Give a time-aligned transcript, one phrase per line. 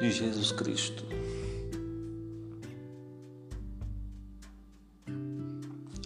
[0.00, 1.04] de Jesus Cristo.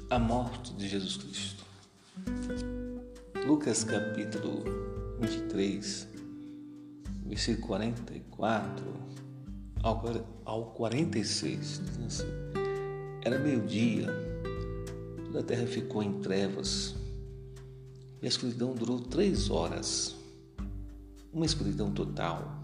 [0.09, 1.65] A morte de Jesus Cristo.
[3.47, 4.65] Lucas capítulo
[5.21, 6.09] 23,
[7.27, 8.85] versículo 44
[10.45, 12.29] ao 46, diz assim:
[13.23, 14.07] Era meio-dia,
[15.27, 16.95] toda a terra ficou em trevas,
[18.23, 20.17] e a escuridão durou três horas,
[21.31, 22.62] uma escuridão total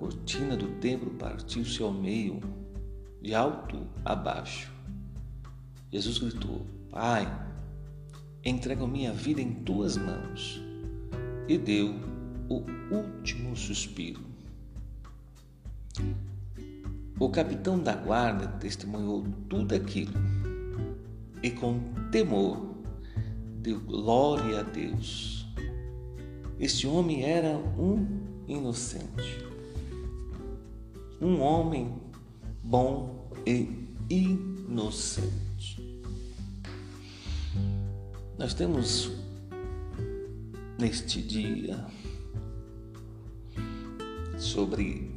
[0.00, 2.40] cortina do templo partiu-se ao meio,
[3.20, 4.72] de alto a baixo.
[5.92, 7.28] Jesus gritou: Pai,
[8.42, 10.60] entrego minha vida em tuas mãos.
[11.46, 11.94] E deu
[12.48, 12.64] o
[12.94, 14.20] último suspiro.
[17.18, 20.14] O capitão da guarda testemunhou tudo aquilo
[21.42, 22.76] e, com temor,
[23.60, 25.44] deu glória a Deus.
[26.58, 28.06] Este homem era um
[28.46, 29.49] inocente
[31.20, 32.00] um homem
[32.62, 33.68] bom e
[34.08, 36.00] inocente.
[38.38, 39.12] Nós temos
[40.78, 41.84] neste dia
[44.38, 45.14] sobre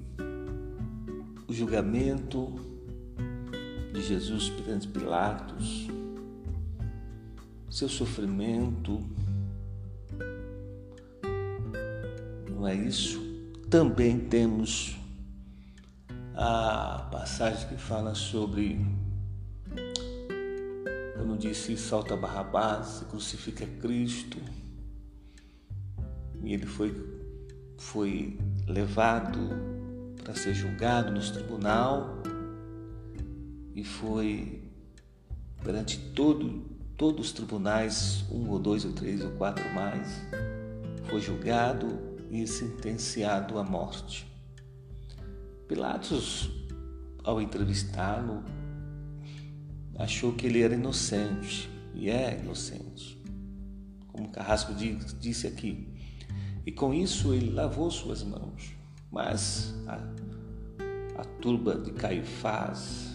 [1.48, 2.54] o julgamento
[3.94, 5.88] de Jesus perante Pilatos,
[7.70, 9.02] seu sofrimento,
[12.50, 13.22] não é isso?
[13.70, 14.98] Também temos
[16.36, 18.80] a passagem que fala sobre
[21.16, 24.38] quando disse salta Barrabás, crucifica Cristo,
[26.44, 26.94] e ele foi,
[27.78, 29.40] foi levado
[30.24, 32.22] para ser julgado no tribunal
[33.76, 34.62] e foi
[35.64, 36.62] perante todo,
[36.98, 40.22] todos os tribunais, um ou dois ou três ou quatro mais,
[41.06, 44.33] foi julgado e sentenciado à morte.
[45.68, 46.50] Pilatos,
[47.24, 48.44] ao entrevistá-lo,
[49.98, 53.22] achou que ele era inocente e é inocente,
[54.08, 55.88] como Carrasco disse aqui.
[56.66, 58.74] E com isso ele lavou suas mãos.
[59.12, 60.00] Mas a,
[61.22, 63.14] a turba de Caifás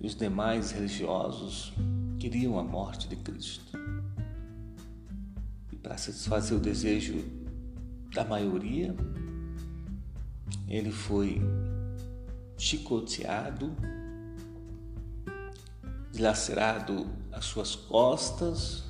[0.00, 1.72] e os demais religiosos
[2.18, 3.78] queriam a morte de Cristo.
[5.72, 7.24] E para satisfazer o desejo
[8.12, 8.94] da maioria,
[10.72, 11.38] ele foi
[12.56, 13.76] chicoteado,
[16.10, 18.82] dilacerado as suas costas,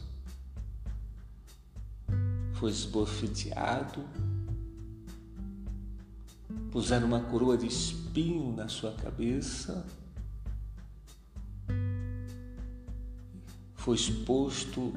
[2.52, 4.08] foi esbofeteado,
[6.70, 9.84] puseram uma coroa de espinho na sua cabeça,
[13.74, 14.92] foi exposto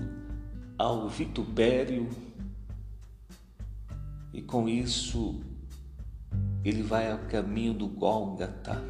[0.78, 2.08] ao vitupério
[4.32, 5.55] e com isso
[6.66, 8.84] ele vai ao caminho do Gólgata,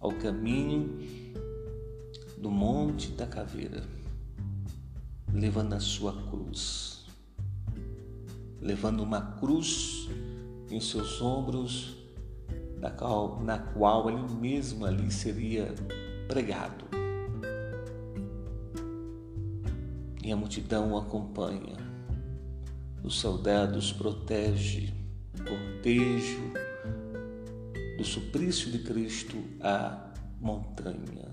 [0.00, 0.98] ao caminho
[2.36, 3.84] do Monte da Caveira,
[5.32, 7.06] levando a sua cruz,
[8.60, 10.08] levando uma cruz
[10.72, 11.94] em seus ombros,
[12.80, 15.72] na qual, na qual ele mesmo ali seria
[16.26, 16.84] pregado.
[20.20, 21.76] E a multidão o acompanha,
[23.04, 23.92] os soldados
[25.82, 26.52] cortejo
[27.98, 31.28] do suplício de Cristo à montanha.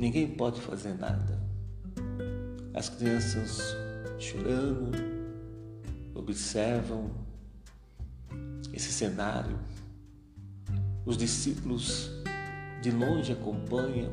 [0.00, 1.40] Ninguém pode fazer nada.
[2.74, 3.76] As crianças
[4.18, 4.98] chorando
[6.12, 7.12] observam
[8.72, 9.58] esse cenário.
[11.06, 12.10] Os discípulos
[12.82, 14.12] de longe acompanham.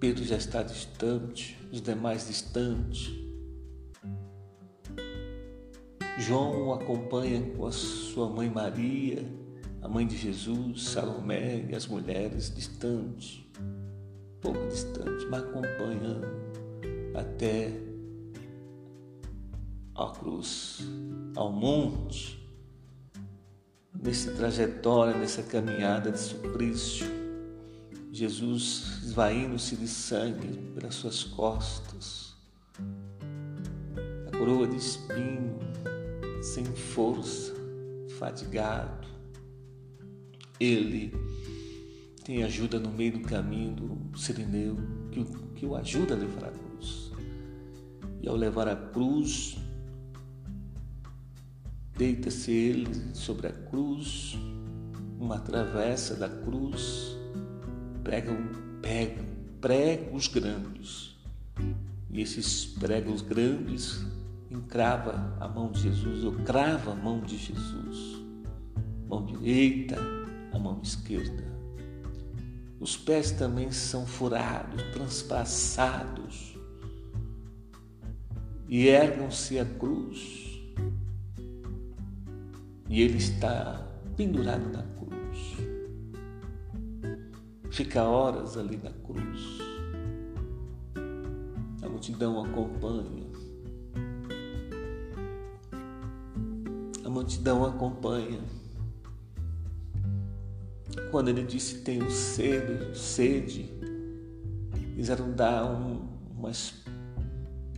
[0.00, 3.29] Pedro já está distante, os demais distantes.
[6.20, 9.24] João o acompanha com a sua mãe Maria,
[9.80, 13.42] a mãe de Jesus, Salomé e as mulheres distantes,
[14.38, 16.26] pouco distantes, mas acompanhando
[17.14, 17.72] até
[19.94, 20.80] a cruz,
[21.34, 22.46] ao monte,
[23.94, 27.06] nessa trajetória, nessa caminhada de suplício.
[28.12, 32.36] Jesus esvaindo-se de sangue pelas suas costas,
[34.28, 35.69] a coroa de espinho,
[36.42, 37.54] sem força,
[38.18, 39.08] fadigado.
[40.58, 41.12] Ele
[42.24, 44.76] tem ajuda no meio do caminho do Sirineu,
[45.10, 47.12] que, que o ajuda a levar a cruz.
[48.22, 49.56] E ao levar a cruz,
[51.96, 54.36] deita-se ele sobre a cruz,
[55.18, 57.16] uma travessa da cruz,
[58.02, 58.32] prega
[58.80, 59.24] pega,
[59.60, 61.16] pregos grandes.
[62.10, 64.04] E esses pregos grandes
[64.50, 68.22] encrava a mão de Jesus, ou crava a mão de Jesus,
[69.08, 69.96] mão direita,
[70.52, 71.44] a mão esquerda.
[72.80, 76.58] Os pés também são furados, transpassados,
[78.68, 80.48] e ergam-se a cruz.
[82.88, 83.86] E ele está
[84.16, 85.56] pendurado na cruz.
[87.70, 89.58] Fica horas ali na cruz.
[91.82, 93.19] A multidão acompanha.
[97.10, 98.38] A multidão acompanha.
[101.10, 103.68] Quando ele disse tenho sede, sede,
[104.94, 106.08] quiseram dar um,
[106.38, 106.52] uma,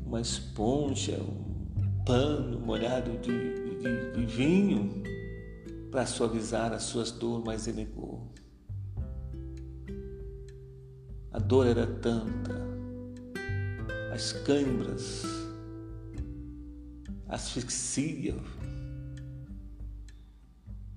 [0.05, 5.03] uma esponja, um pano molhado de, de, de vinho
[5.91, 8.31] para suavizar as suas dores, mas ele negou.
[11.33, 12.55] A dor era tanta,
[14.13, 15.23] as câimbras,
[17.27, 18.37] asfixia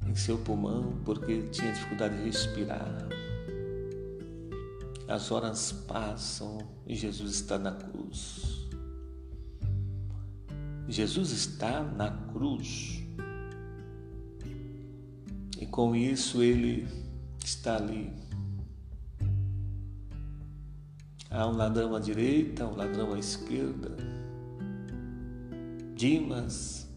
[0.05, 3.07] em seu pulmão porque tinha dificuldade de respirar.
[5.07, 6.57] As horas passam
[6.87, 8.67] e Jesus está na cruz.
[10.87, 13.03] Jesus está na cruz.
[15.59, 16.87] E com isso ele
[17.43, 18.13] está ali.
[21.29, 23.95] Há um ladrão à direita, um ladrão à esquerda.
[25.95, 26.89] Dimas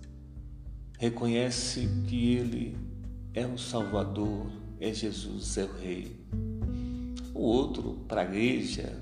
[0.98, 2.87] reconhece que ele
[3.34, 6.26] é o Salvador, é Jesus, é o Rei.
[7.34, 9.00] O outro pragueja,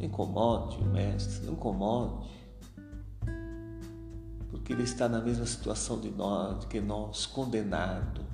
[0.00, 2.28] incomode o Mestre, incomode,
[4.50, 8.24] porque ele está na mesma situação de nós, que nós, condenado,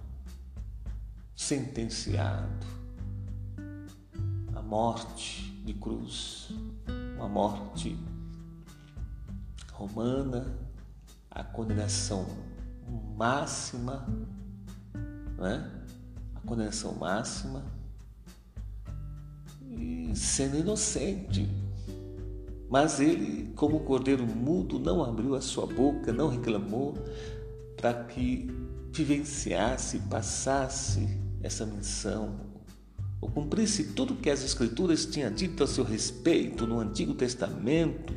[1.37, 2.67] sentenciado
[4.55, 6.49] à morte de cruz,
[7.17, 7.96] uma morte
[9.73, 10.56] romana,
[11.31, 12.51] a condenação
[13.17, 14.06] máxima,
[15.38, 15.70] né?
[16.34, 17.64] a condenação máxima,
[19.70, 21.49] e sendo inocente.
[22.69, 26.94] Mas ele, como cordeiro mudo, não abriu a sua boca, não reclamou,
[27.76, 28.50] para que
[28.93, 31.06] vivenciasse, passasse
[31.43, 32.40] essa missão,
[33.20, 38.14] ou cumprisse tudo que as Escrituras tinham dito a seu respeito no Antigo Testamento.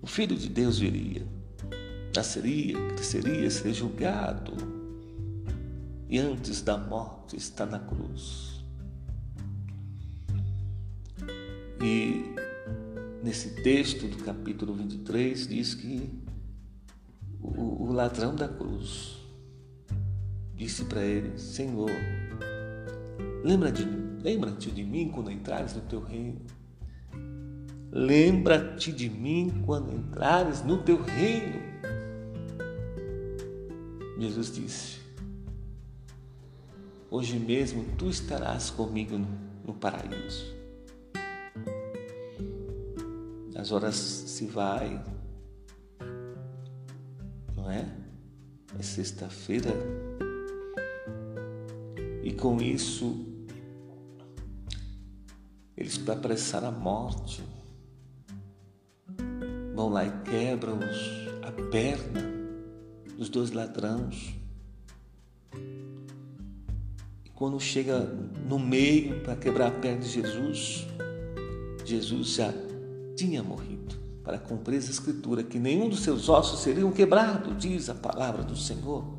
[0.00, 1.26] O Filho de Deus viria
[2.14, 4.52] nasceria, cresceria, seria julgado
[6.08, 8.62] e antes da morte está na cruz.
[11.82, 12.34] E
[13.22, 16.08] nesse texto do capítulo 23 diz que
[17.42, 19.16] o, o ladrão da cruz
[20.54, 21.90] disse para ele: Senhor,
[23.42, 23.84] lembra-te
[24.22, 26.40] lembra de mim quando entrares no teu reino.
[27.90, 31.60] Lembra-te de mim quando entrares no teu reino.
[34.18, 34.98] Jesus disse:
[37.10, 39.18] Hoje mesmo tu estarás comigo
[39.64, 40.54] no paraíso.
[43.56, 45.02] As horas se vai,
[47.56, 47.86] não é?
[48.78, 49.70] É sexta-feira
[52.22, 53.24] e com isso
[55.76, 57.42] eles para apressar a morte
[59.74, 60.78] vão lá e quebram
[61.42, 62.33] a perna
[63.16, 64.34] dos dois ladrões.
[67.24, 68.00] E quando chega
[68.48, 70.86] no meio para quebrar a perna de Jesus,
[71.84, 72.52] Jesus já
[73.16, 73.74] tinha morrido
[74.22, 78.56] para cumprir essa escritura que nenhum dos seus ossos seriam quebrados, diz a palavra do
[78.56, 79.18] Senhor.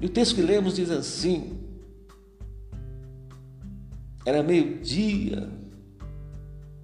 [0.00, 1.58] E o texto que lemos diz assim:
[4.24, 5.48] era meio-dia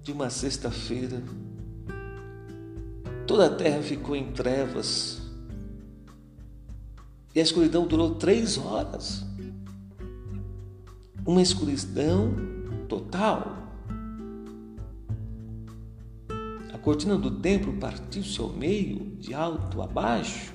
[0.01, 1.21] de uma sexta-feira,
[3.33, 5.19] Toda a terra ficou em trevas.
[7.33, 9.25] E a escuridão durou três horas.
[11.25, 12.35] Uma escuridão
[12.87, 13.57] total.
[16.71, 20.53] A cortina do templo partiu-se ao meio, de alto a baixo.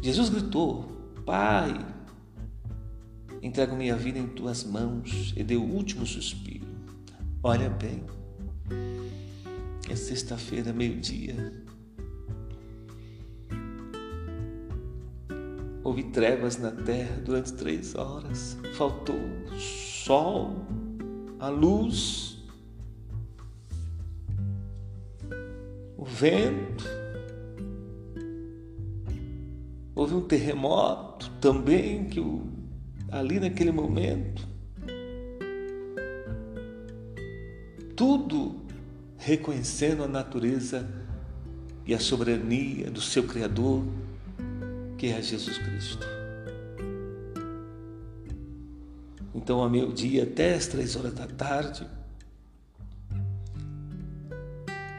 [0.00, 0.84] Jesus gritou:
[1.26, 1.84] Pai,
[3.42, 6.68] entrego minha vida em tuas mãos e deu o último suspiro.
[7.42, 8.04] Olha bem.
[9.88, 11.52] É sexta-feira, meio-dia.
[15.82, 18.56] Houve trevas na terra durante três horas.
[18.74, 19.20] Faltou
[19.58, 20.66] sol,
[21.38, 22.42] a luz,
[25.98, 26.84] o vento.
[29.94, 32.42] Houve um terremoto também que o,
[33.10, 34.54] ali naquele momento
[37.94, 38.63] tudo
[39.24, 40.86] reconhecendo a natureza
[41.86, 43.82] e a soberania do seu Criador,
[44.98, 46.06] que é Jesus Cristo.
[49.34, 51.86] Então, ao meio-dia até as três horas da tarde,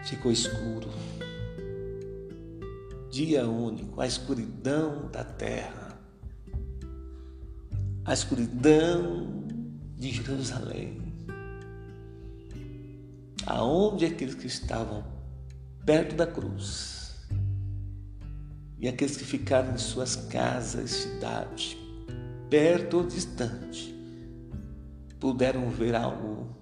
[0.04, 0.90] ficou escuro.
[3.12, 6.00] Dia único, a escuridão da terra,
[8.04, 9.46] a escuridão
[9.96, 11.05] de Jerusalém.
[13.46, 15.06] Aonde aqueles que estavam
[15.86, 17.28] perto da cruz
[18.80, 21.78] e aqueles que ficaram em suas casas, cidades,
[22.50, 23.94] perto ou distante,
[25.20, 26.56] puderam ver algo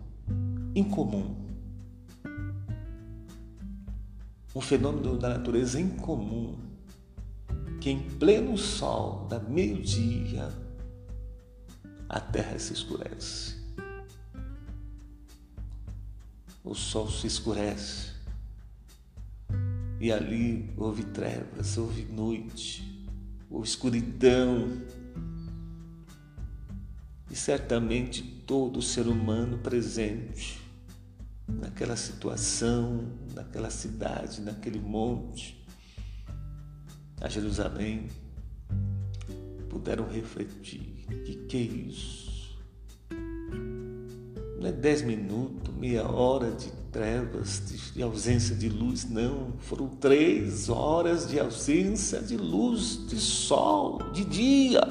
[0.75, 1.43] incomum
[4.55, 6.55] um fenômeno da natureza incomum
[7.81, 10.49] que em pleno sol da meio-dia
[12.07, 13.62] a terra se escurece.
[16.63, 18.13] O sol se escurece
[20.03, 23.08] e ali houve trevas, houve noite,
[23.50, 24.67] houve escuridão.
[27.32, 30.62] E certamente todo ser humano presente
[31.48, 35.65] naquela situação, naquela cidade, naquele monte,
[37.22, 38.08] a Jerusalém,
[39.70, 42.22] puderam refletir: que que é isso?
[44.63, 49.51] Não é dez minutos, meia hora de trevas, de ausência de luz, não.
[49.60, 54.82] Foram três horas de ausência de luz, de sol, de dia.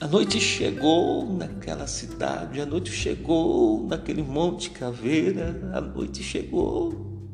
[0.00, 7.28] A noite chegou naquela cidade, a noite chegou naquele monte caveira, a noite chegou.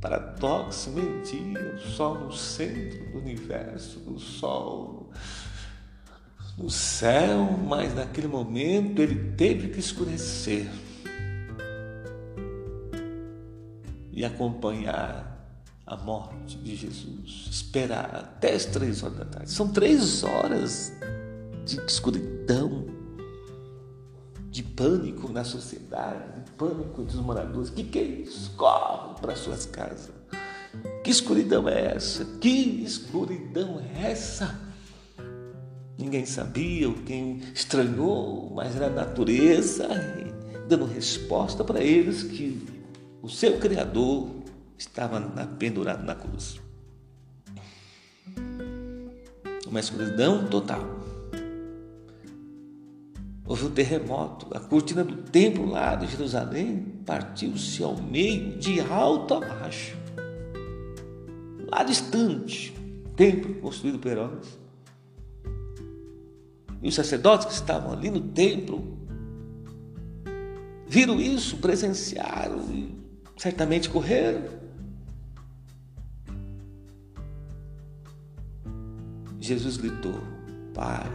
[0.00, 5.10] Paradoxo, meio-dia, o sol no centro do universo, do sol
[6.56, 10.68] no céu, mas naquele momento ele teve que escurecer
[14.12, 15.32] e acompanhar
[15.86, 19.50] a morte de Jesus, esperar até as três horas da tarde.
[19.50, 20.92] São três horas
[21.64, 22.86] de escuridão,
[24.50, 27.70] de pânico na sociedade, de pânico dos moradores.
[27.70, 28.52] Que que é isso?
[28.56, 30.12] Corre para suas casas.
[31.02, 32.24] Que escuridão é essa?
[32.40, 34.71] Que escuridão é essa?
[35.98, 39.88] Ninguém sabia, quem estranhou, mas era a natureza
[40.68, 42.66] dando resposta para eles que
[43.20, 44.28] o seu Criador
[44.78, 45.20] estava
[45.58, 46.60] pendurado na cruz.
[49.66, 51.00] Uma escuridão total.
[53.44, 59.34] Houve um terremoto, a cortina do templo lá de Jerusalém partiu-se ao meio, de alto
[59.34, 59.96] a baixo.
[61.70, 62.74] Lá distante,
[63.16, 64.61] templo construído por Herodes.
[66.82, 68.98] E os sacerdotes que estavam ali no templo
[70.88, 72.94] viram isso, presenciaram e
[73.36, 74.60] certamente correram.
[79.40, 80.20] Jesus gritou:
[80.74, 81.10] Pai,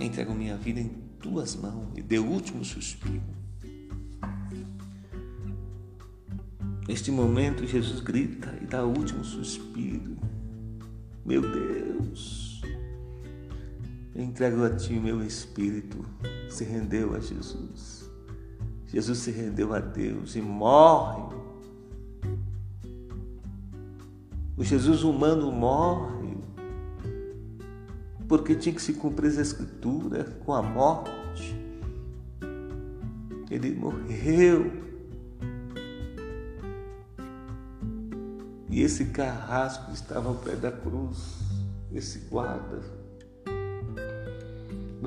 [0.00, 0.88] entrego minha vida em
[1.20, 3.36] tuas mãos e deu o último suspiro.
[6.88, 10.16] Neste momento, Jesus grita e dá o último suspiro.
[11.24, 12.55] Meu Deus, eu
[14.22, 16.04] entrego a Ti o meu espírito.
[16.48, 18.10] Se rendeu a Jesus.
[18.86, 21.34] Jesus se rendeu a Deus e morre.
[24.56, 26.36] O Jesus humano morre
[28.28, 31.56] porque tinha que se cumprir a escritura com a morte.
[33.50, 34.84] Ele morreu.
[38.68, 41.38] E esse carrasco estava ao pé da cruz,
[41.92, 42.82] esse guarda,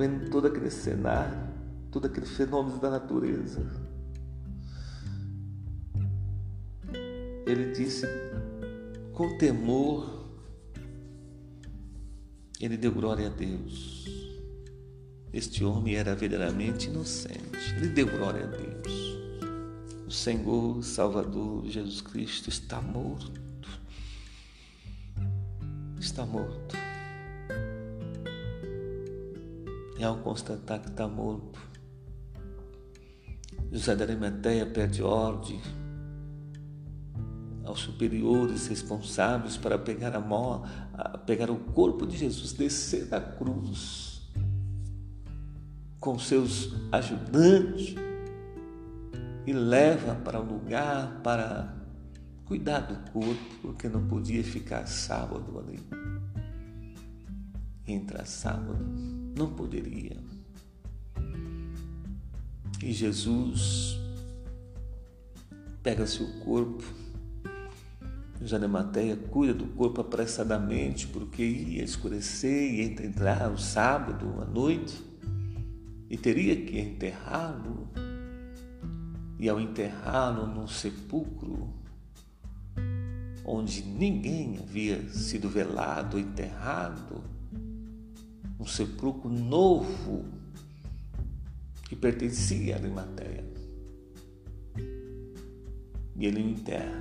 [0.00, 1.36] vendo todo aquele cenário,
[1.90, 3.60] todo aquele fenômeno da natureza.
[7.46, 8.06] Ele disse
[9.12, 10.26] com temor,
[12.58, 14.06] ele deu glória a Deus.
[15.34, 17.74] Este homem era verdadeiramente inocente.
[17.76, 19.10] Ele deu glória a Deus.
[20.06, 23.40] O Senhor Salvador Jesus Cristo está morto.
[25.98, 26.89] Está morto.
[30.00, 31.60] E ao constatar que está morto,
[33.70, 35.60] José da Arimateia pede ordem
[37.66, 40.64] aos superiores responsáveis para pegar a mão,
[41.26, 44.22] pegar o corpo de Jesus, descer da cruz
[46.00, 47.94] com seus ajudantes
[49.46, 51.76] e leva para um lugar para
[52.46, 55.78] cuidar do corpo, porque não podia ficar sábado ali.
[57.86, 60.16] Entra sábado, não poderia.
[62.82, 63.98] E Jesus
[65.82, 66.84] pega seu corpo.
[68.40, 75.02] José Mateia cuida do corpo apressadamente, porque ia escurecer, ia entrar o sábado à noite
[76.08, 77.88] e teria que enterrá-lo.
[79.38, 81.72] E ao enterrá-lo num sepulcro
[83.42, 87.24] onde ninguém havia sido velado, enterrado,
[88.60, 90.24] um sepulcro novo
[91.88, 93.44] que pertencia a Arimateia.
[96.14, 97.00] E ele enterra.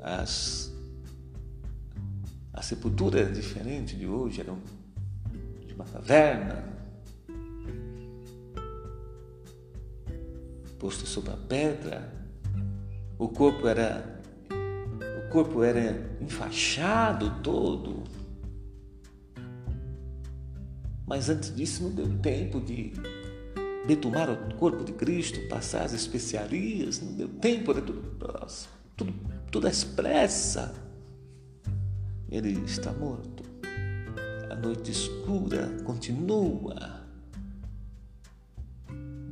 [0.00, 0.72] As,
[2.52, 4.56] a sepultura era diferente de hoje, era
[5.66, 6.64] de uma caverna,
[10.78, 12.14] posto sobre a pedra.
[13.18, 14.20] O corpo era
[15.18, 17.99] o corpo era enfaixado todo.
[21.10, 22.92] Mas antes disso não deu tempo de
[23.84, 29.12] detumar o corpo de Cristo, passar as especiarias, não deu tempo, era tudo próximo, tudo,
[29.50, 30.72] tudo às pressa.
[32.30, 33.42] Ele está morto.
[34.48, 37.04] A noite escura continua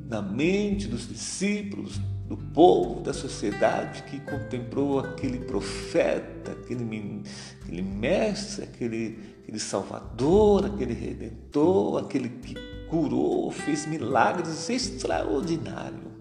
[0.04, 7.22] na mente dos discípulos, do povo, da sociedade que contemplou aquele profeta, aquele,
[7.62, 12.54] aquele mestre, aquele, aquele salvador, aquele redentor, aquele que
[12.90, 16.12] curou, fez milagres extraordinários.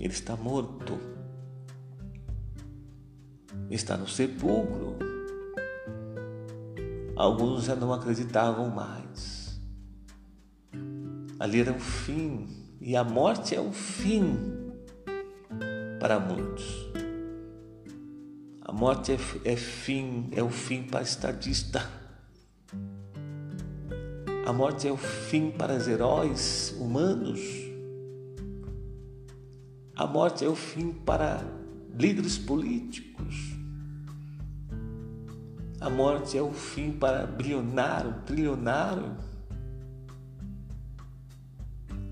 [0.00, 0.98] Ele está morto.
[3.70, 4.96] Está no sepulcro.
[7.14, 9.60] Alguns já não acreditavam mais.
[11.38, 12.48] Ali era o fim,
[12.80, 14.53] e a morte é o fim
[16.04, 16.86] para muitos.
[18.60, 19.18] A morte é,
[19.52, 21.90] é fim, é o fim para estadista.
[24.44, 27.40] A morte é o fim para os heróis humanos.
[29.96, 31.42] A morte é o fim para
[31.98, 33.54] líderes políticos.
[35.80, 39.16] A morte é o fim para bilionário, trilionário.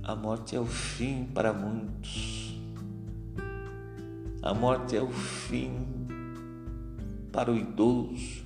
[0.03, 2.42] A morte é o fim para muitos.
[4.43, 5.87] A morte é o fim
[7.31, 8.43] para o idoso,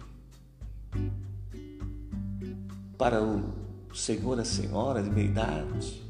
[2.99, 6.03] para o senhor, a senhora de meia idade,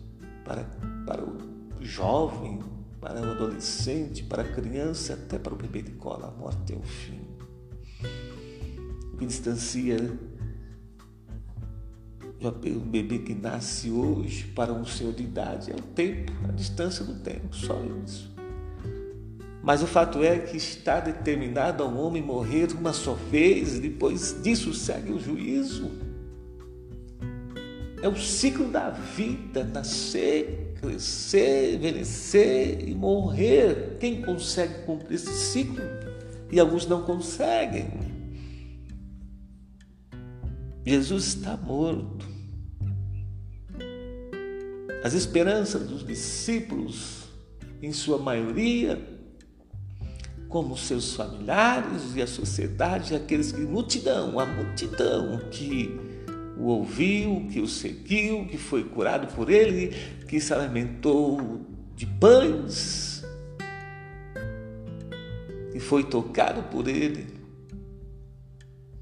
[0.45, 0.65] para,
[1.07, 1.39] para o
[1.81, 2.59] jovem,
[3.01, 6.29] para o adolescente, para a criança, até para o bebê de cola.
[6.29, 7.21] A morte é o fim.
[9.13, 10.19] O que distancia
[12.43, 17.05] o bebê que nasce hoje para um senhor de idade é o tempo, a distância
[17.05, 18.36] do tempo, só isso.
[19.67, 24.73] Mas o fato é que está determinado ao homem morrer uma só vez, depois disso
[24.73, 25.91] segue o juízo.
[28.01, 33.97] É o ciclo da vida, nascer, crescer, envelhecer e morrer.
[33.99, 35.83] Quem consegue cumprir esse ciclo?
[36.53, 37.91] E alguns não conseguem.
[40.87, 42.25] Jesus está morto.
[45.03, 47.25] As esperanças dos discípulos,
[47.83, 49.16] em sua maioria,
[50.49, 55.99] como seus familiares e a sociedade, aqueles que multidão, a multidão que
[56.57, 59.89] o ouviu, que o seguiu, que foi curado por ele,
[60.27, 61.61] que se alimentou
[61.95, 63.25] de pães,
[65.73, 67.27] que foi tocado por ele,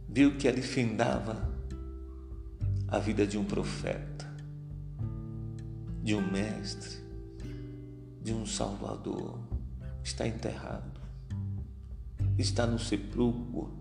[0.09, 1.53] viu que ele findava
[2.89, 4.27] a vida de um profeta,
[6.03, 6.99] de um mestre,
[8.23, 9.39] de um salvador.
[10.03, 10.94] Está enterrado,
[12.39, 13.73] está no sepulcro,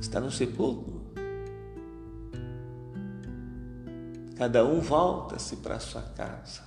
[0.00, 1.00] está no sepulcro.
[4.36, 6.62] Cada um volta-se para sua casa.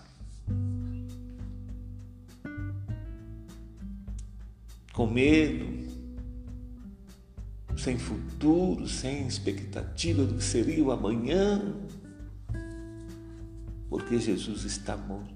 [4.94, 5.84] Com medo,
[7.76, 11.74] sem futuro, sem expectativa do que seria o amanhã,
[13.90, 15.34] porque Jesus está morto.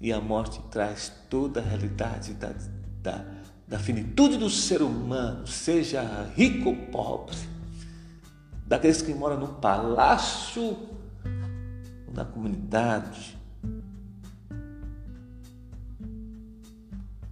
[0.00, 2.54] E a morte traz toda a realidade da,
[3.02, 3.24] da,
[3.66, 6.02] da finitude do ser humano, seja
[6.34, 7.36] rico ou pobre,
[8.66, 10.76] daqueles que moram no palácio,
[12.12, 13.38] na comunidade,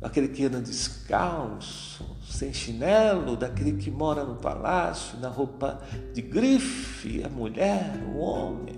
[0.00, 5.82] aquele que anda descalço, sem chinelo, daquele que mora no palácio, na roupa
[6.14, 8.76] de grife, a mulher, o homem.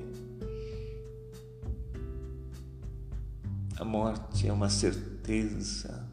[3.79, 6.08] A morte é uma certeza.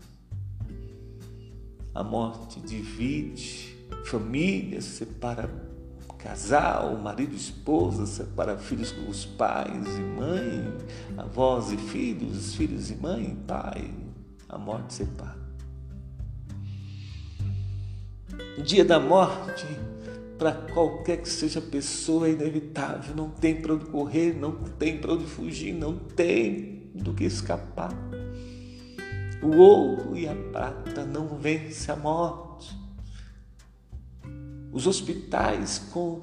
[1.95, 5.49] A morte divide famílias, separa
[6.17, 10.73] casal, marido e esposa, separa filhos com os pais e mãe,
[11.15, 13.89] avós e filhos, filhos e mãe pai.
[14.49, 15.37] A morte separa.
[18.61, 19.65] Dia da morte,
[20.37, 23.15] para qualquer que seja a pessoa, é inevitável.
[23.15, 27.93] Não tem para onde correr, não tem para onde fugir, não tem do que escapar.
[29.45, 32.75] O ouro e a prata não vence a morte.
[34.71, 36.21] Os hospitais com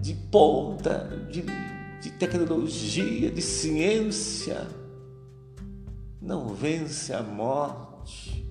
[0.00, 1.44] de ponta, de,
[2.02, 4.66] de tecnologia, de ciência,
[6.20, 8.44] não vence a morte.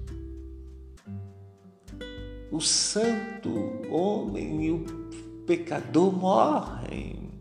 [2.50, 3.52] O santo
[3.92, 4.86] homem e o
[5.46, 7.33] pecador morrem.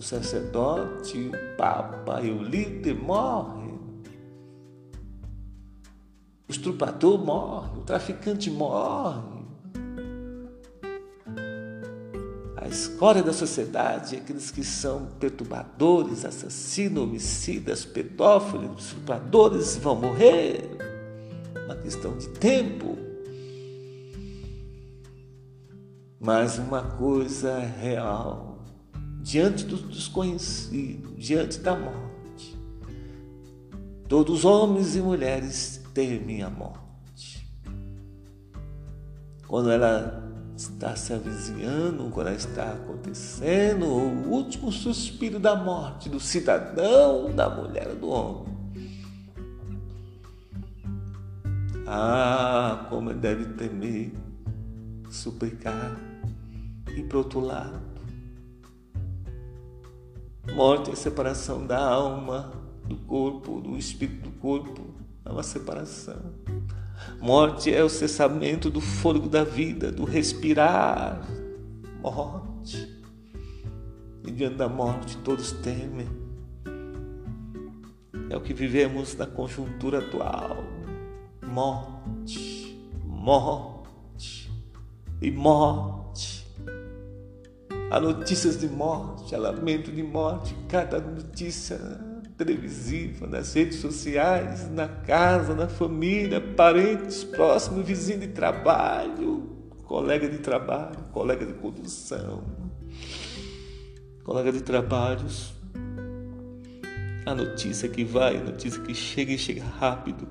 [0.00, 3.78] O sacerdote, o papa e o líder morrem.
[6.48, 9.40] O estuprador morre, o traficante morre.
[12.56, 20.78] A escória da sociedade, aqueles que são perturbadores, assassinos, homicidas, pedófilos, estupradores vão morrer.
[21.66, 22.96] Uma questão de tempo.
[26.18, 28.49] Mas uma coisa é real
[29.30, 32.58] diante do desconhecido, diante da morte.
[34.08, 37.48] Todos homens e mulheres temem a morte.
[39.46, 46.18] Quando ela está se avizinhando, quando ela está acontecendo, o último suspiro da morte do
[46.18, 48.52] cidadão, da mulher, do homem.
[51.86, 54.12] Ah, como deve temer,
[55.08, 55.96] suplicar.
[56.88, 57.89] E lado,
[60.48, 62.52] Morte é separação da alma,
[62.84, 64.82] do corpo, do espírito do corpo.
[65.24, 66.20] É uma separação.
[67.20, 71.20] Morte é o cessamento do fôlego da vida, do respirar.
[72.02, 73.00] Morte.
[74.24, 76.08] E diante da morte todos temem.
[78.28, 80.64] É o que vivemos na conjuntura atual.
[81.46, 84.50] Morte, morte
[85.20, 85.99] e morte.
[87.90, 91.76] Há notícias de morte, há lamento de morte, cada notícia
[92.38, 100.38] televisiva, nas redes sociais, na casa, na família, parentes próximos, vizinho de trabalho, colega de
[100.38, 102.44] trabalho, colega de condução,
[104.22, 105.52] colega de trabalhos.
[107.26, 110.28] A notícia que vai, a notícia que chega e chega rápido.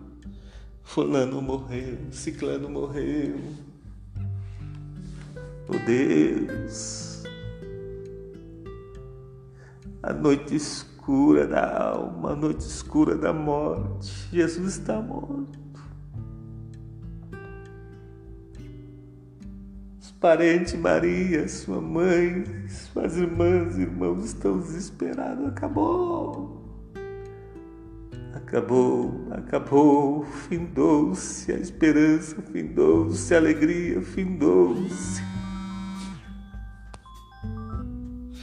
[0.82, 3.38] Fulano morreu, Ciclano morreu.
[5.68, 6.99] Oh Deus
[10.10, 14.28] a noite escura da alma, a noite escura da morte.
[14.34, 15.60] Jesus está morto.
[20.02, 25.48] Os parentes, Maria, sua mãe, suas irmãs e irmãos estão desesperados.
[25.48, 26.58] Acabou.
[28.34, 35.22] Acabou, acabou, findou-se a esperança, findou-se a alegria, findou-se.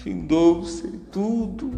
[0.06, 1.70] findou-se tudo.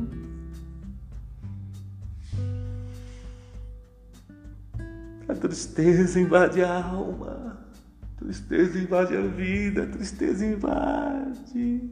[5.28, 7.56] A tristeza invade a alma,
[8.02, 11.88] a tristeza invade a vida, a tristeza invade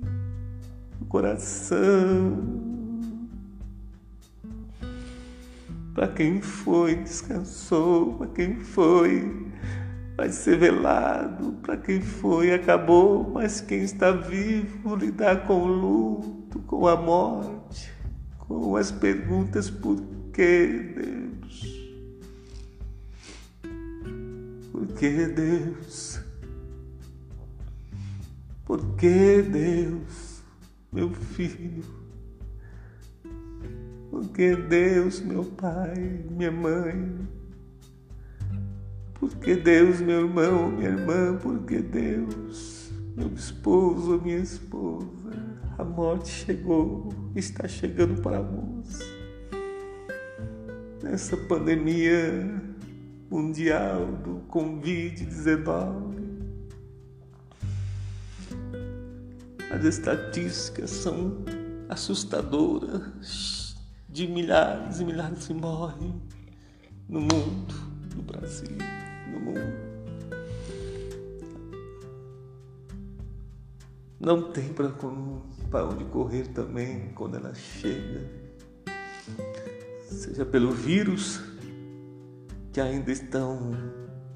[1.00, 2.66] o coração.
[5.94, 9.45] Para quem foi, descansou, para quem foi,
[10.16, 16.58] vai ser velado para quem foi, acabou, mas quem está vivo lidar com o luto,
[16.60, 17.92] com a morte,
[18.38, 20.00] com as perguntas por
[20.32, 21.76] que Deus?
[24.72, 26.20] Por que Deus?
[28.64, 30.42] Por que Deus,
[30.90, 31.84] meu filho?
[34.10, 37.28] Por que Deus, meu pai, minha mãe?
[39.18, 45.32] Porque Deus, meu irmão, minha irmã, porque Deus, meu esposo, minha esposa,
[45.78, 49.00] a morte chegou, está chegando para nós.
[51.02, 52.62] Nessa pandemia
[53.30, 56.14] mundial do Covid-19,
[59.70, 61.42] as estatísticas são
[61.88, 63.64] assustadoras.
[64.08, 66.22] De milhares e milhares que morrem
[67.06, 67.74] no mundo,
[68.14, 68.78] no Brasil
[69.40, 69.96] mundo.
[74.18, 78.28] Não tem para onde correr também quando ela chega,
[80.08, 81.40] seja pelo vírus
[82.72, 83.72] que ainda estão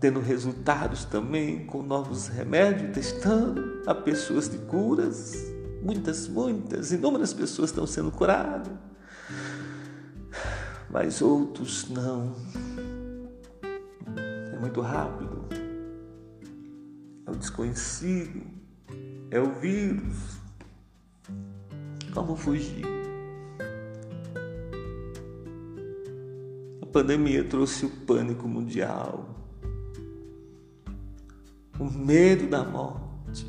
[0.01, 5.35] tendo resultados também com novos remédios, testando a pessoas de curas.
[5.83, 8.73] Muitas, muitas, inúmeras pessoas estão sendo curadas,
[10.91, 12.35] mas outros não.
[14.61, 15.47] Muito rápido,
[17.27, 18.43] é o desconhecido,
[19.31, 20.39] é o vírus.
[22.13, 22.85] Como fugir?
[26.83, 29.35] A pandemia trouxe o pânico mundial,
[31.79, 33.47] o medo da morte.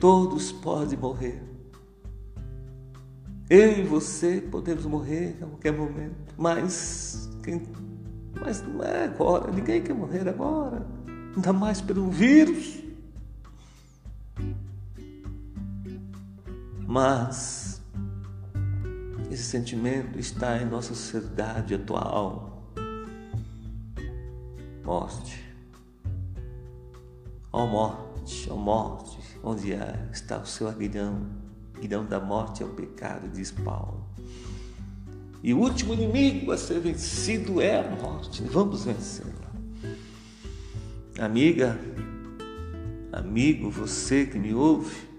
[0.00, 1.40] Todos podem morrer.
[3.48, 7.62] Eu e você podemos morrer a qualquer momento, mas quem,
[8.40, 9.52] mas não é agora.
[9.52, 10.86] Ninguém quer morrer agora,
[11.34, 12.82] ainda mais pelo vírus.
[16.86, 17.80] Mas
[19.30, 22.72] esse sentimento está em nossa sociedade atual.
[24.84, 25.40] Morte.
[27.52, 29.72] Ó oh, morte, ó oh, morte, onde
[30.12, 31.26] está o seu aguilhão?
[31.76, 33.99] Aguilhão da morte é o pecado, diz Paulo.
[35.42, 38.42] E o último inimigo a ser vencido é a morte.
[38.42, 39.50] Vamos vencê-la.
[41.18, 41.78] Amiga,
[43.12, 45.10] amigo, você que me ouve,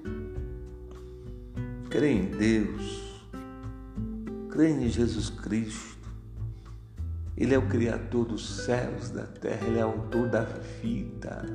[1.92, 3.20] Crê em Deus.
[4.50, 6.00] Crê em Jesus Cristo.
[7.36, 10.44] Ele é o Criador dos céus, da terra, Ele é o autor da
[10.82, 11.46] vida.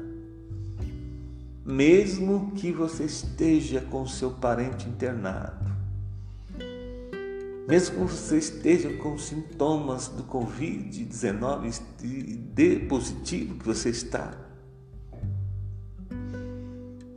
[1.64, 5.64] Mesmo que você esteja com seu parente internado,
[7.66, 11.82] mesmo que você esteja com sintomas do Covid-19
[12.54, 14.38] de positivo que você está,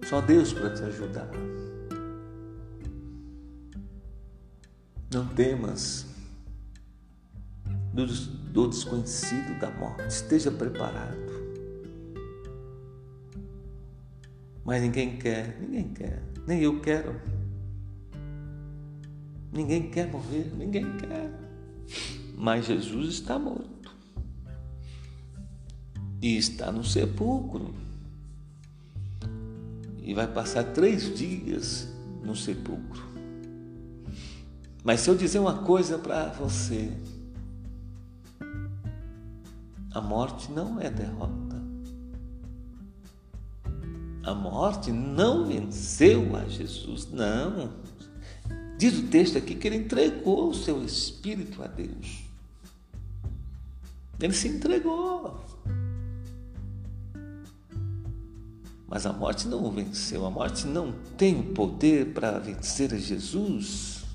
[0.09, 1.29] só Deus para te ajudar.
[5.13, 6.07] Não temas
[7.93, 10.07] do, do desconhecido da morte.
[10.07, 11.29] Esteja preparado.
[14.65, 17.38] Mas ninguém quer, ninguém quer, nem eu quero.
[19.51, 21.31] Ninguém quer morrer, ninguém quer.
[22.37, 23.95] Mas Jesus está morto.
[26.21, 27.73] E está no sepulcro.
[30.03, 31.87] E vai passar três dias
[32.23, 33.03] no sepulcro.
[34.83, 36.91] Mas se eu dizer uma coisa para você,
[39.91, 41.49] a morte não é derrota.
[44.23, 47.73] A morte não venceu a Jesus, não.
[48.79, 52.23] Diz o texto aqui que ele entregou o seu espírito a Deus.
[54.21, 55.43] Ele se entregou.
[58.87, 60.25] Mas a morte não o venceu.
[60.25, 64.05] A morte não tem o poder para vencer Jesus.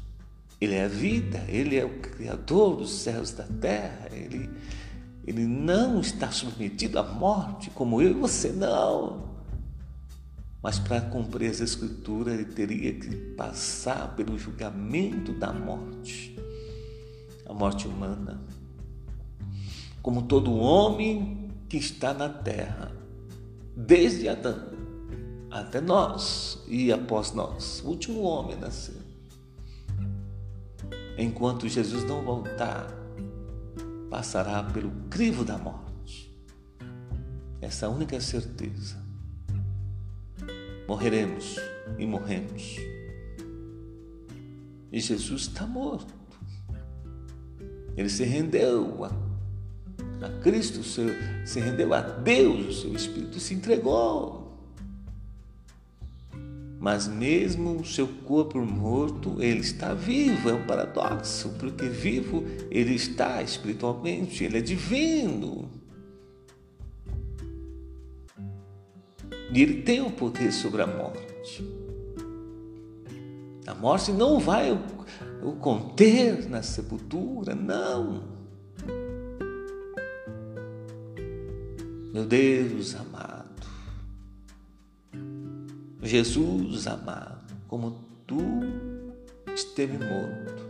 [0.58, 4.48] Ele é a vida, Ele é o Criador dos céus e da terra, Ele,
[5.26, 9.33] ele não está submetido à morte como eu e você, não.
[10.64, 16.34] Mas para cumprir essa escritura, ele teria que passar pelo julgamento da morte,
[17.44, 18.42] a morte humana.
[20.00, 22.90] Como todo homem que está na terra,
[23.76, 24.72] desde Adão
[25.50, 29.04] até nós e após nós, o último homem nasceu
[31.18, 32.88] enquanto Jesus não voltar,
[34.10, 36.34] passará pelo crivo da morte.
[37.60, 39.03] Essa é a única certeza.
[40.86, 41.56] Morreremos
[41.98, 42.76] e morremos.
[44.92, 46.14] E Jesus está morto.
[47.96, 49.10] Ele se rendeu a,
[50.24, 54.44] a Cristo, se rendeu a Deus, o seu Espírito se entregou.
[56.78, 60.50] Mas mesmo o seu corpo morto, ele está vivo.
[60.50, 65.70] É um paradoxo, porque vivo ele está espiritualmente, ele é divino.
[69.62, 71.64] Ele tem o poder sobre a morte.
[73.66, 74.72] A morte não vai
[75.42, 78.22] o conter na sepultura, não.
[82.12, 83.44] Meu Deus amado.
[86.02, 88.40] Jesus amado, como tu
[89.54, 90.64] esteve morto,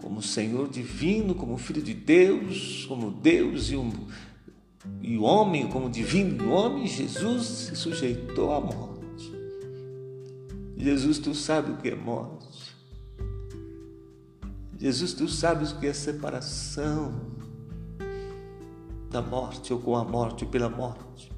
[0.00, 3.92] como Senhor divino, como Filho de Deus, como Deus e, um,
[5.00, 9.32] e o homem, como divino homem, Jesus se sujeitou à morte.
[10.76, 12.74] Jesus, tu sabes o que é morte.
[14.78, 17.20] Jesus, tu sabes o que é separação
[19.10, 21.32] da morte ou com a morte ou pela morte.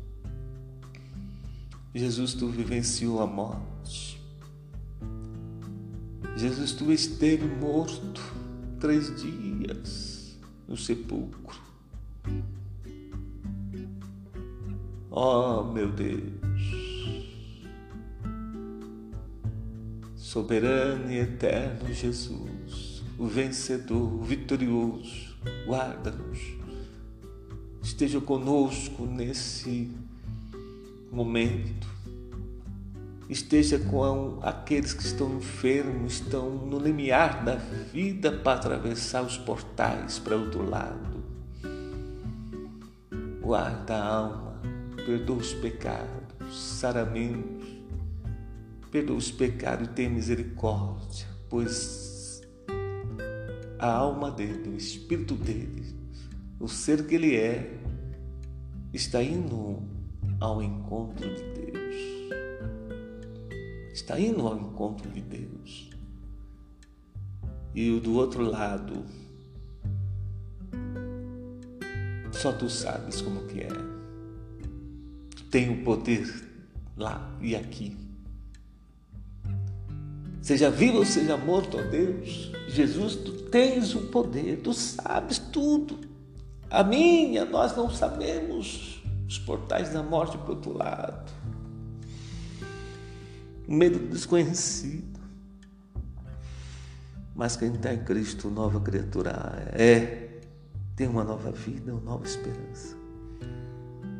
[1.94, 4.20] Jesus, tu vivenciou a morte.
[6.36, 8.20] Jesus, tu esteve morto
[8.80, 11.60] três dias no sepulcro.
[15.10, 16.22] Oh, meu Deus.
[20.14, 25.34] Soberano e eterno Jesus, o vencedor, o vitorioso,
[25.66, 26.38] guarda-nos.
[27.82, 29.90] Esteja conosco nesse
[31.10, 31.88] momento.
[33.28, 40.18] Esteja com aqueles que estão enfermos, estão no limiar da vida para atravessar os portais
[40.18, 41.22] para outro lado.
[43.40, 44.47] Guarda a alma,
[45.08, 47.66] perdoa os pecados, saramentos,
[48.90, 52.42] perdoa os pecados e tem misericórdia, pois
[53.78, 55.96] a alma dele, o espírito dele,
[56.60, 57.80] o ser que ele é,
[58.92, 59.82] está indo
[60.38, 61.96] ao encontro de Deus.
[63.90, 65.88] Está indo ao encontro de Deus.
[67.74, 69.06] E o do outro lado,
[72.30, 73.87] só tu sabes como que é.
[75.50, 76.26] Tem o poder
[76.96, 77.96] lá e aqui.
[80.42, 85.98] Seja vivo ou seja morto, ó Deus, Jesus, tu tens o poder, tu sabes tudo.
[86.70, 91.32] A minha, nós não sabemos os portais da morte para o outro lado,
[93.66, 95.18] o medo do desconhecido.
[97.34, 99.30] Mas quem está em Cristo, nova criatura
[99.72, 100.40] é,
[100.96, 102.97] tem uma nova vida, uma nova esperança.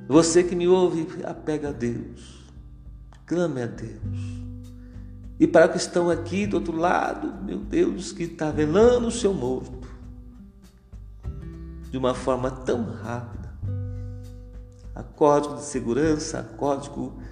[0.08, 2.44] Você que me ouve, apega a Deus,
[3.26, 4.38] clame a Deus.
[5.38, 9.32] E para que estão aqui do outro lado, meu Deus, que está velando o seu
[9.32, 9.86] morto
[11.90, 13.38] de uma forma tão rápida
[14.98, 17.22] a código de segurança, a código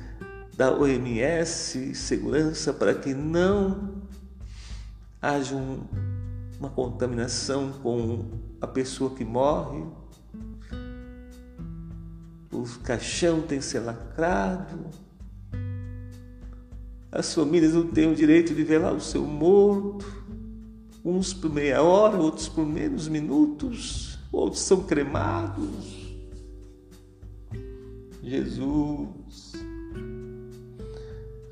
[0.57, 4.03] da OMS, segurança para que não
[5.21, 5.81] haja um,
[6.61, 8.25] uma contaminação com
[8.61, 9.85] a pessoa que morre.
[12.83, 14.87] Caixão tem que ser lacrado.
[17.11, 20.07] As famílias não têm o direito de velar o seu morto.
[21.05, 26.07] Uns por meia hora, outros por menos minutos, outros são cremados.
[28.23, 29.53] Jesus,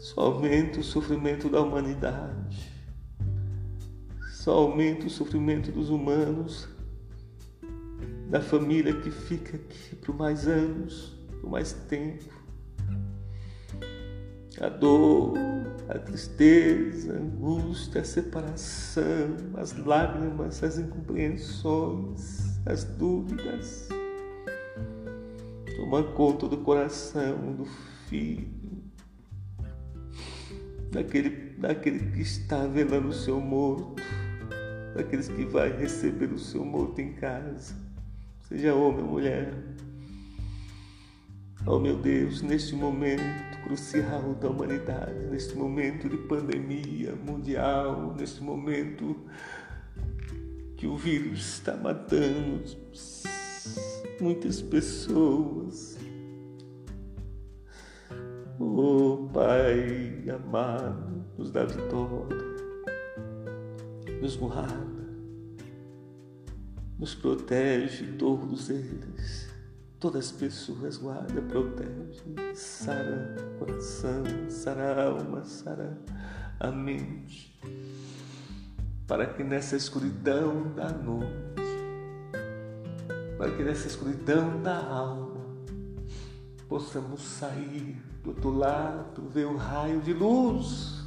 [0.01, 2.69] só aumenta o sofrimento da humanidade,
[4.33, 6.69] só aumenta o sofrimento dos humanos,
[8.29, 12.33] da família que fica aqui por mais anos, por mais tempo.
[14.61, 15.35] A dor,
[15.89, 23.89] a tristeza, a angústia, a separação, as lágrimas, as incompreensões, as dúvidas
[25.77, 27.67] toma conta do coração do
[28.09, 28.49] filho,
[30.91, 34.03] daquele, daquele que está velando o seu morto,
[34.95, 37.75] daqueles que vai receber o seu morto em casa,
[38.49, 39.53] seja homem ou mulher.
[41.67, 43.23] Oh meu Deus, neste momento
[43.65, 49.17] crucial da humanidade, neste momento de pandemia mundial, neste momento
[50.77, 52.63] que o vírus está matando
[54.21, 55.97] muitas pessoas.
[58.61, 62.37] Oh Pai amado, nos dá vitória,
[64.21, 64.94] nos guarda,
[66.99, 69.49] nos protege todos eles.
[69.99, 72.23] Todas as pessoas guarda, protege,
[72.55, 75.99] sara o coração, sara a alma, sara
[76.61, 77.59] a mente,
[79.07, 81.55] para que nessa escuridão da noite
[83.37, 85.41] para que nessa escuridão da alma
[86.69, 91.05] possamos sair do outro lado, ver o raio de luz,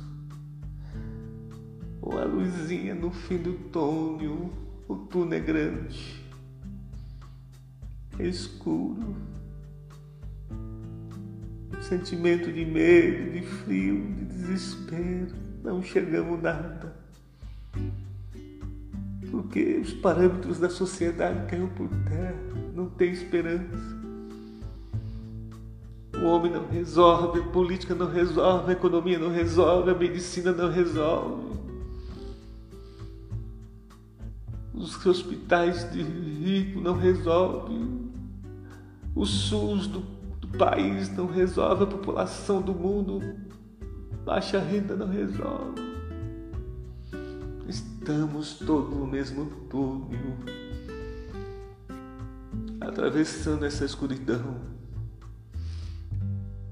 [1.99, 4.51] ou a luzinha no fim do túnel,
[4.87, 6.23] o túnel é grande,
[8.19, 9.15] é escuro,
[11.81, 17.07] sentimento de medo, de frio, de desespero, não enxergamos nada
[19.37, 22.35] porque os parâmetros da sociedade caíram por terra,
[22.73, 23.97] não tem esperança.
[26.15, 30.71] O homem não resolve, a política não resolve, a economia não resolve, a medicina não
[30.71, 31.56] resolve.
[34.77, 38.11] Os hospitais de rico não resolvem.
[39.15, 40.01] O SUS do,
[40.39, 43.19] do país não resolve, a população do mundo,
[44.23, 45.81] baixa renda não resolve.
[47.67, 50.37] Estamos todos no mesmo túnel,
[52.79, 54.61] atravessando essa escuridão.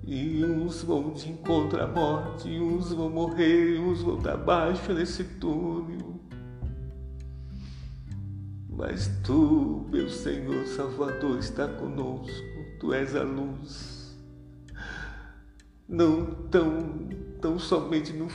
[0.06, 5.24] E uns vão de encontro à morte, uns vão morrer, uns vão dar baixo nesse
[5.24, 6.15] túnel.
[8.78, 12.46] Mas tu, meu Senhor Salvador, está conosco,
[12.78, 14.14] tu és a luz.
[15.88, 17.08] não tão,
[17.40, 18.28] tão somente no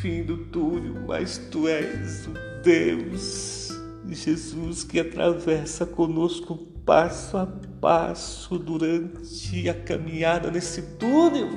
[0.00, 3.70] fim do túnel, mas tu és o Deus,
[4.08, 7.46] Jesus, que atravessa conosco passo a
[7.80, 11.48] passo durante a caminhada nesse túnel.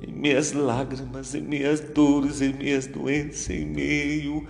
[0.00, 4.46] Em meias lágrimas, em meias dores, em meias doenças, em meio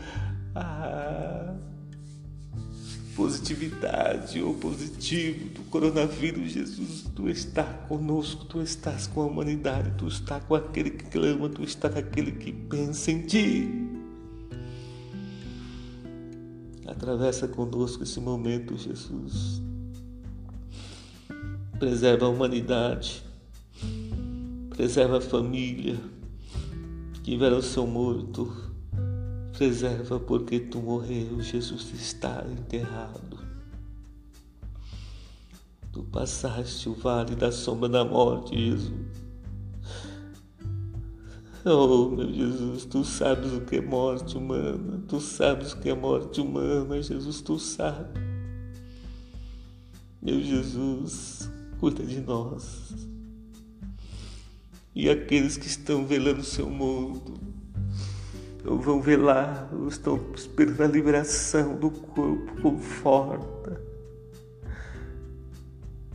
[0.58, 1.54] a
[3.14, 10.06] positividade ou positivo do coronavírus, Jesus, tu estás conosco, tu estás com a humanidade, tu
[10.06, 13.68] estás com aquele que clama, tu estás com aquele que pensa em ti.
[16.86, 19.60] Atravessa conosco esse momento, Jesus.
[21.78, 23.22] Preserva a humanidade,
[24.70, 25.96] preserva a família
[27.14, 28.67] que tiveram seu morto
[29.58, 33.40] Preserva porque tu morreu, Jesus está enterrado.
[35.92, 38.92] Tu passaste o vale da sombra da morte, Jesus.
[41.64, 45.94] Oh, meu Jesus, tu sabes o que é morte humana, tu sabes o que é
[45.94, 48.22] morte humana, Jesus, tu sabes.
[50.22, 51.50] Meu Jesus,
[51.80, 52.94] cuida de nós.
[54.94, 57.47] E aqueles que estão velando seu mundo,
[58.76, 63.80] vão velar, estão esperando a liberação do corpo, conforta.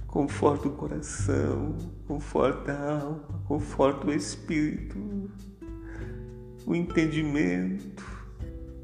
[0.06, 1.76] Conforta o coração,
[2.08, 5.32] conforta a alma, conforta o espírito,
[6.68, 8.06] o entendimento,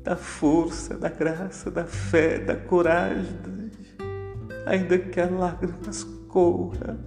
[0.04, 3.70] da força, da graça, da fé, da coragem,
[4.66, 6.98] ainda que a lágrimas corra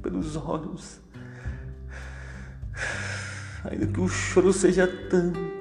[0.00, 1.00] pelos olhos,
[3.64, 5.57] ainda que o choro seja tanto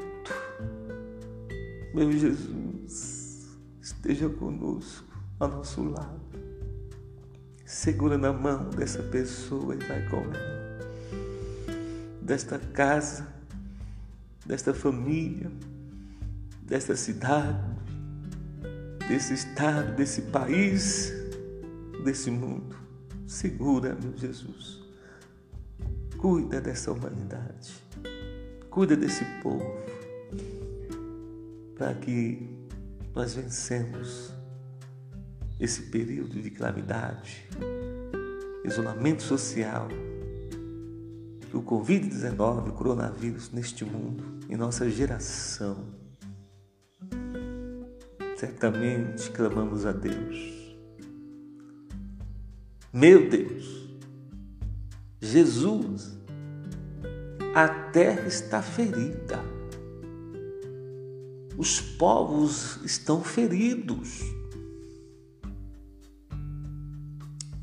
[1.98, 5.04] meu Jesus, esteja conosco,
[5.40, 6.22] ao nosso lado.
[7.66, 10.78] Segura na mão dessa pessoa e vai com ela.
[12.22, 13.28] Desta casa,
[14.46, 15.52] desta família,
[16.62, 17.68] desta cidade,
[19.08, 21.12] desse estado, desse país,
[22.04, 22.76] desse mundo.
[23.26, 24.84] Segura, meu Jesus.
[26.20, 27.74] Cuida dessa humanidade.
[28.70, 29.97] Cuida desse povo
[31.78, 32.50] para que
[33.14, 34.34] nós vencemos
[35.60, 37.48] esse período de calamidade,
[38.66, 39.88] isolamento social,
[41.54, 45.86] o Covid-19, o coronavírus neste mundo, em nossa geração.
[48.36, 50.78] Certamente clamamos a Deus.
[52.94, 53.88] Meu Deus,
[55.20, 56.18] Jesus,
[57.56, 59.57] a terra está ferida
[61.58, 64.22] os povos estão feridos.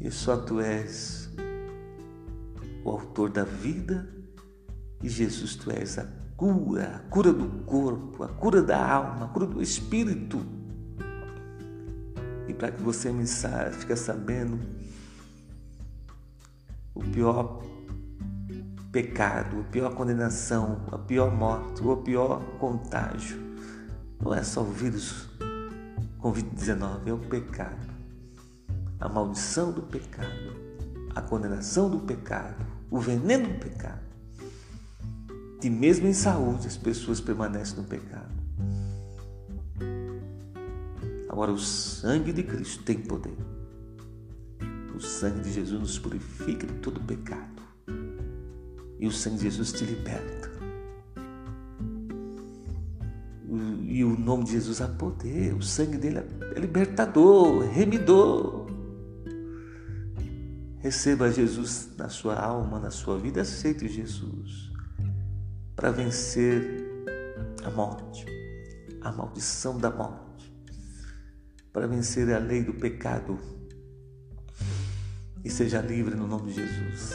[0.01, 1.31] E só tu és
[2.85, 4.13] o autor da vida
[5.01, 9.29] e Jesus, tu és a cura, a cura do corpo, a cura da alma, a
[9.29, 10.45] cura do espírito.
[12.49, 14.59] E para que você me fique sabendo,
[16.93, 17.63] o pior
[18.91, 23.54] pecado, a pior condenação, a pior morte, o pior contágio
[24.25, 25.29] não é só o vírus
[26.19, 27.93] Covid-19, é o pecado.
[28.99, 30.57] A maldição do pecado,
[31.15, 34.01] a condenação do pecado, o veneno do pecado.
[35.61, 38.33] Que mesmo em saúde as pessoas permanecem no pecado.
[41.29, 43.37] Agora o sangue de Cristo tem poder.
[44.95, 47.63] O sangue de Jesus nos purifica de todo pecado.
[48.99, 50.44] E o sangue de Jesus te liberta.
[53.95, 58.67] E o nome de Jesus há poder, o sangue dele é libertador, remidor.
[60.81, 64.73] Receba Jesus na sua alma, na sua vida, aceite Jesus
[65.77, 66.85] para vencer
[67.65, 68.27] a morte,
[69.01, 70.53] a maldição da morte,
[71.73, 73.39] para vencer a lei do pecado
[75.45, 77.15] e seja livre no nome de Jesus,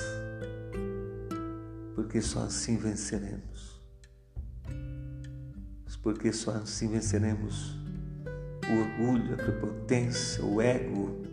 [1.93, 3.68] porque só assim venceremos
[6.01, 7.75] porque só assim venceremos
[8.69, 11.23] o orgulho, a prepotência, o ego,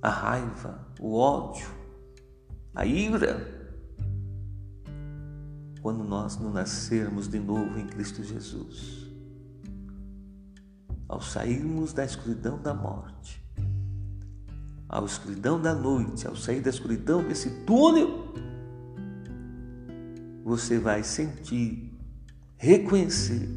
[0.00, 1.68] a raiva, o ódio,
[2.74, 3.60] a ira.
[5.80, 9.10] Quando nós não nascermos de novo em Cristo Jesus,
[11.08, 13.42] ao sairmos da escuridão da morte,
[14.88, 18.32] à escuridão da noite, ao sair da escuridão desse túnel,
[20.44, 21.91] você vai sentir
[22.62, 23.48] reconhecer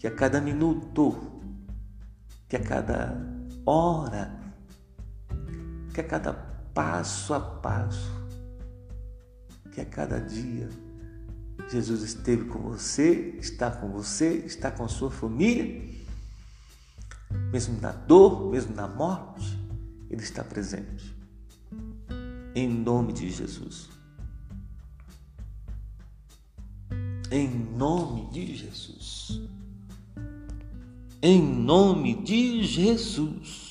[0.00, 1.40] que a cada minuto,
[2.48, 3.16] que a cada
[3.64, 4.36] hora,
[5.94, 6.32] que a cada
[6.74, 8.10] passo a passo,
[9.70, 10.68] que a cada dia
[11.70, 15.80] Jesus esteve com você, está com você, está com a sua família,
[17.52, 19.56] mesmo na dor, mesmo na morte,
[20.10, 21.16] Ele está presente.
[22.52, 23.93] Em nome de Jesus.
[27.30, 29.40] Em nome de Jesus.
[31.22, 33.63] Em nome de Jesus.